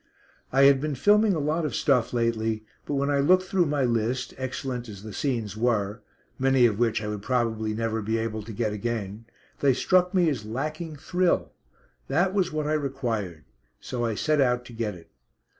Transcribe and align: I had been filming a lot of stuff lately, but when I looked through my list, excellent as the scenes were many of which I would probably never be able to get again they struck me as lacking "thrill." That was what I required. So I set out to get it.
I 0.51 0.63
had 0.63 0.81
been 0.81 0.95
filming 0.95 1.35
a 1.35 1.39
lot 1.39 1.63
of 1.63 1.75
stuff 1.75 2.11
lately, 2.11 2.65
but 2.87 2.95
when 2.95 3.11
I 3.11 3.19
looked 3.19 3.43
through 3.43 3.67
my 3.67 3.83
list, 3.83 4.33
excellent 4.35 4.89
as 4.89 5.03
the 5.03 5.13
scenes 5.13 5.55
were 5.55 6.01
many 6.39 6.65
of 6.65 6.79
which 6.79 7.03
I 7.03 7.07
would 7.07 7.21
probably 7.21 7.75
never 7.75 8.01
be 8.01 8.17
able 8.17 8.41
to 8.41 8.51
get 8.51 8.73
again 8.73 9.25
they 9.59 9.75
struck 9.75 10.11
me 10.15 10.27
as 10.27 10.43
lacking 10.43 10.95
"thrill." 10.95 11.53
That 12.07 12.33
was 12.33 12.51
what 12.51 12.65
I 12.65 12.73
required. 12.73 13.43
So 13.79 14.03
I 14.03 14.15
set 14.15 14.41
out 14.41 14.65
to 14.65 14.73
get 14.73 14.95
it. 14.95 15.11